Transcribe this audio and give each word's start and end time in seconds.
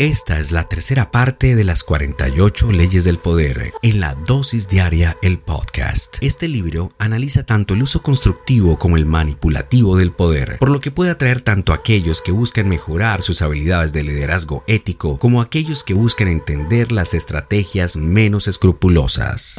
Esta 0.00 0.40
es 0.40 0.50
la 0.50 0.66
tercera 0.66 1.10
parte 1.10 1.54
de 1.54 1.62
las 1.62 1.84
48 1.84 2.72
leyes 2.72 3.04
del 3.04 3.18
poder 3.18 3.74
en 3.82 4.00
la 4.00 4.14
dosis 4.14 4.66
diaria 4.66 5.14
el 5.20 5.38
podcast. 5.38 6.16
Este 6.22 6.48
libro 6.48 6.94
analiza 6.96 7.42
tanto 7.42 7.74
el 7.74 7.82
uso 7.82 8.00
constructivo 8.00 8.78
como 8.78 8.96
el 8.96 9.04
manipulativo 9.04 9.98
del 9.98 10.10
poder, 10.10 10.56
por 10.58 10.70
lo 10.70 10.80
que 10.80 10.90
puede 10.90 11.10
atraer 11.10 11.42
tanto 11.42 11.72
a 11.72 11.74
aquellos 11.74 12.22
que 12.22 12.32
buscan 12.32 12.66
mejorar 12.66 13.20
sus 13.20 13.42
habilidades 13.42 13.92
de 13.92 14.02
liderazgo 14.02 14.64
ético 14.66 15.18
como 15.18 15.42
a 15.42 15.44
aquellos 15.44 15.84
que 15.84 15.92
buscan 15.92 16.28
entender 16.28 16.92
las 16.92 17.12
estrategias 17.12 17.98
menos 17.98 18.48
escrupulosas. 18.48 19.58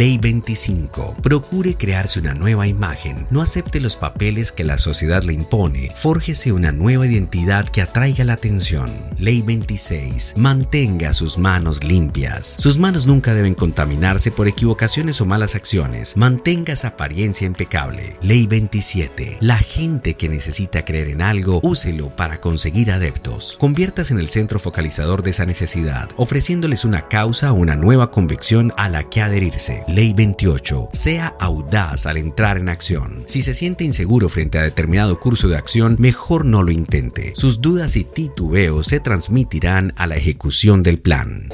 Ley 0.00 0.16
25. 0.16 1.16
Procure 1.22 1.74
crearse 1.74 2.20
una 2.20 2.32
nueva 2.32 2.66
imagen. 2.66 3.26
No 3.28 3.42
acepte 3.42 3.80
los 3.80 3.96
papeles 3.96 4.50
que 4.50 4.64
la 4.64 4.78
sociedad 4.78 5.22
le 5.24 5.34
impone. 5.34 5.92
Fórjese 5.94 6.52
una 6.52 6.72
nueva 6.72 7.06
identidad 7.06 7.68
que 7.68 7.82
atraiga 7.82 8.24
la 8.24 8.32
atención. 8.32 8.90
Ley 9.18 9.42
26. 9.42 10.36
Mantenga 10.38 11.12
sus 11.12 11.36
manos 11.36 11.84
limpias. 11.84 12.56
Sus 12.58 12.78
manos 12.78 13.06
nunca 13.06 13.34
deben 13.34 13.52
contaminarse 13.52 14.30
por 14.30 14.48
equivocaciones 14.48 15.20
o 15.20 15.26
malas 15.26 15.54
acciones. 15.54 16.16
Mantenga 16.16 16.72
esa 16.72 16.88
apariencia 16.88 17.46
impecable. 17.46 18.16
Ley 18.22 18.46
27. 18.46 19.36
La 19.40 19.58
gente 19.58 20.14
que 20.14 20.30
necesita 20.30 20.82
creer 20.82 21.08
en 21.08 21.20
algo, 21.20 21.60
úselo 21.62 22.08
para 22.16 22.40
conseguir 22.40 22.90
adeptos. 22.90 23.58
Conviértase 23.60 24.14
en 24.14 24.20
el 24.20 24.30
centro 24.30 24.58
focalizador 24.60 25.22
de 25.22 25.28
esa 25.28 25.44
necesidad, 25.44 26.08
ofreciéndoles 26.16 26.86
una 26.86 27.06
causa 27.06 27.52
o 27.52 27.56
una 27.56 27.76
nueva 27.76 28.10
convicción 28.10 28.72
a 28.78 28.88
la 28.88 29.02
que 29.02 29.20
adherirse. 29.20 29.84
Ley 29.90 30.12
28. 30.12 30.90
Sea 30.92 31.34
audaz 31.40 32.06
al 32.06 32.16
entrar 32.16 32.58
en 32.58 32.68
acción. 32.68 33.24
Si 33.26 33.42
se 33.42 33.54
siente 33.54 33.82
inseguro 33.82 34.28
frente 34.28 34.58
a 34.58 34.62
determinado 34.62 35.18
curso 35.18 35.48
de 35.48 35.56
acción, 35.56 35.96
mejor 35.98 36.44
no 36.44 36.62
lo 36.62 36.70
intente. 36.70 37.32
Sus 37.34 37.60
dudas 37.60 37.96
y 37.96 38.04
titubeos 38.04 38.86
se 38.86 39.00
transmitirán 39.00 39.92
a 39.96 40.06
la 40.06 40.14
ejecución 40.14 40.84
del 40.84 41.00
plan. 41.00 41.48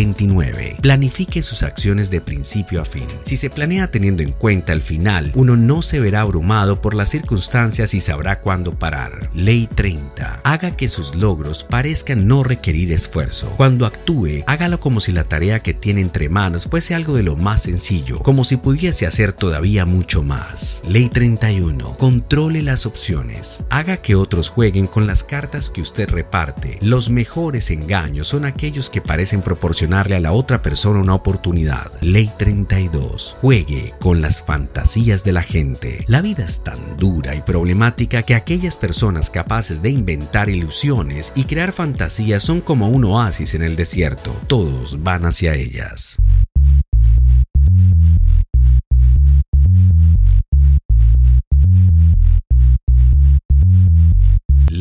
29. 0.00 0.78
Planifique 0.80 1.42
sus 1.42 1.62
acciones 1.62 2.10
de 2.10 2.22
principio 2.22 2.80
a 2.80 2.86
fin. 2.86 3.06
Si 3.22 3.36
se 3.36 3.50
planea 3.50 3.90
teniendo 3.90 4.22
en 4.22 4.32
cuenta 4.32 4.72
el 4.72 4.80
final, 4.80 5.30
uno 5.34 5.58
no 5.58 5.82
se 5.82 6.00
verá 6.00 6.22
abrumado 6.22 6.80
por 6.80 6.94
las 6.94 7.10
circunstancias 7.10 7.92
y 7.92 8.00
sabrá 8.00 8.40
cuándo 8.40 8.78
parar. 8.78 9.28
Ley 9.34 9.66
30. 9.66 10.40
Haga 10.42 10.70
que 10.70 10.88
sus 10.88 11.16
logros 11.16 11.64
parezcan 11.64 12.26
no 12.26 12.42
requerir 12.42 12.92
esfuerzo. 12.92 13.52
Cuando 13.58 13.84
actúe, 13.84 14.42
hágalo 14.46 14.80
como 14.80 15.00
si 15.00 15.12
la 15.12 15.24
tarea 15.24 15.60
que 15.60 15.74
tiene 15.74 16.00
entre 16.00 16.30
manos 16.30 16.66
fuese 16.70 16.94
algo 16.94 17.14
de 17.14 17.22
lo 17.22 17.36
más 17.36 17.64
sencillo, 17.64 18.20
como 18.20 18.44
si 18.44 18.56
pudiese 18.56 19.06
hacer 19.06 19.34
todavía 19.34 19.84
mucho 19.84 20.22
más. 20.22 20.82
Ley 20.88 21.10
31. 21.10 21.98
Controle 21.98 22.62
las 22.62 22.86
opciones. 22.86 23.64
Haga 23.68 23.98
que 23.98 24.14
otros 24.14 24.48
jueguen 24.48 24.86
con 24.86 25.06
las 25.06 25.24
cartas 25.24 25.68
que 25.68 25.82
usted 25.82 26.08
reparte. 26.08 26.78
Los 26.80 27.10
mejores 27.10 27.70
engaños 27.70 28.28
son 28.28 28.46
aquellos 28.46 28.88
que 28.88 29.02
parecen 29.02 29.42
proporcionarle 29.90 30.16
a 30.16 30.20
la 30.20 30.32
otra 30.32 30.62
persona 30.62 31.00
una 31.00 31.14
oportunidad. 31.14 31.90
Ley 32.00 32.30
32. 32.38 33.36
Juegue 33.40 33.92
con 34.00 34.22
las 34.22 34.42
fantasías 34.42 35.24
de 35.24 35.32
la 35.32 35.42
gente. 35.42 36.04
La 36.06 36.22
vida 36.22 36.44
es 36.44 36.62
tan 36.62 36.96
dura 36.96 37.34
y 37.34 37.42
problemática 37.42 38.22
que 38.22 38.36
aquellas 38.36 38.76
personas 38.76 39.30
capaces 39.30 39.82
de 39.82 39.90
inventar 39.90 40.48
ilusiones 40.48 41.32
y 41.34 41.44
crear 41.44 41.72
fantasías 41.72 42.44
son 42.44 42.60
como 42.60 42.88
un 42.88 43.04
oasis 43.04 43.54
en 43.54 43.62
el 43.62 43.74
desierto. 43.74 44.32
Todos 44.46 45.02
van 45.02 45.24
hacia 45.24 45.54
ellas. 45.54 46.18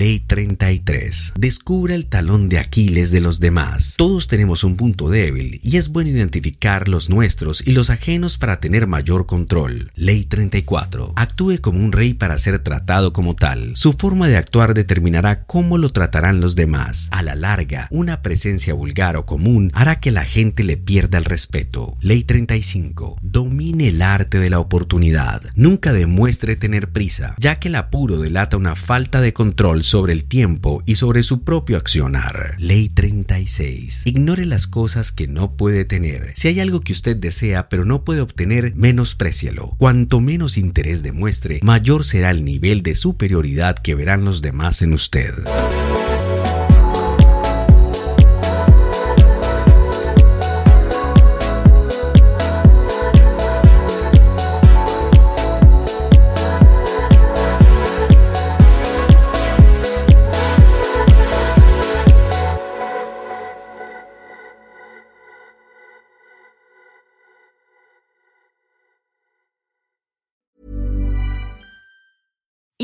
Ley 0.09 0.21
33. 0.21 1.33
Descubra 1.37 1.93
el 1.93 2.07
talón 2.07 2.49
de 2.49 2.57
Aquiles 2.57 3.11
de 3.11 3.21
los 3.21 3.39
demás. 3.39 3.93
Todos 3.95 4.27
tenemos 4.27 4.63
un 4.63 4.75
punto 4.75 5.07
débil 5.07 5.59
y 5.61 5.77
es 5.77 5.89
bueno 5.89 6.09
identificar 6.09 6.89
los 6.89 7.11
nuestros 7.11 7.61
y 7.67 7.73
los 7.73 7.91
ajenos 7.91 8.39
para 8.39 8.59
tener 8.59 8.87
mayor 8.87 9.27
control. 9.27 9.91
Ley 9.93 10.23
34. 10.23 11.13
Actúe 11.15 11.59
como 11.61 11.77
un 11.77 11.91
rey 11.91 12.15
para 12.15 12.39
ser 12.39 12.57
tratado 12.57 13.13
como 13.13 13.35
tal. 13.35 13.73
Su 13.75 13.93
forma 13.93 14.27
de 14.27 14.37
actuar 14.37 14.73
determinará 14.73 15.43
cómo 15.43 15.77
lo 15.77 15.91
tratarán 15.91 16.41
los 16.41 16.55
demás. 16.55 17.09
A 17.11 17.21
la 17.21 17.35
larga, 17.35 17.87
una 17.91 18.23
presencia 18.23 18.73
vulgar 18.73 19.15
o 19.15 19.27
común 19.27 19.69
hará 19.75 19.99
que 19.99 20.09
la 20.09 20.23
gente 20.23 20.63
le 20.63 20.77
pierda 20.77 21.19
el 21.19 21.25
respeto. 21.25 21.95
Ley 22.01 22.23
35. 22.23 23.19
Domine 23.21 23.89
el 23.89 24.01
arte 24.01 24.39
de 24.39 24.49
la 24.49 24.59
oportunidad. 24.59 25.43
Nunca 25.53 25.93
demuestre 25.93 26.55
tener 26.55 26.91
prisa, 26.91 27.35
ya 27.37 27.59
que 27.59 27.67
el 27.67 27.75
apuro 27.75 28.17
delata 28.17 28.57
una 28.57 28.75
falta 28.75 29.21
de 29.21 29.33
control 29.33 29.83
sobre 29.83 29.98
el 30.07 30.23
tiempo 30.23 30.81
y 30.85 30.95
sobre 30.95 31.23
su 31.23 31.43
propio 31.43 31.75
accionar. 31.75 32.55
Ley 32.57 32.87
36. 32.87 34.03
Ignore 34.05 34.45
las 34.45 34.67
cosas 34.67 35.11
que 35.11 35.27
no 35.27 35.57
puede 35.57 35.83
tener. 35.83 36.31
Si 36.35 36.47
hay 36.47 36.61
algo 36.61 36.79
que 36.79 36.93
usted 36.93 37.17
desea 37.17 37.67
pero 37.67 37.83
no 37.83 38.03
puede 38.05 38.21
obtener, 38.21 38.73
menosprécielo. 38.75 39.75
Cuanto 39.77 40.21
menos 40.21 40.57
interés 40.57 41.03
demuestre, 41.03 41.59
mayor 41.61 42.05
será 42.05 42.31
el 42.31 42.45
nivel 42.45 42.81
de 42.83 42.95
superioridad 42.95 43.77
que 43.77 43.95
verán 43.95 44.23
los 44.23 44.41
demás 44.41 44.81
en 44.81 44.93
usted. 44.93 45.33